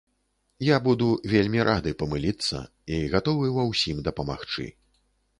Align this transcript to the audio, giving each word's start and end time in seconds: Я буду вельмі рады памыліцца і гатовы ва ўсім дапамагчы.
Я 0.67 0.77
буду 0.85 1.07
вельмі 1.33 1.59
рады 1.67 1.91
памыліцца 2.01 2.61
і 2.95 2.97
гатовы 3.13 3.51
ва 3.57 3.67
ўсім 3.73 4.01
дапамагчы. 4.09 4.65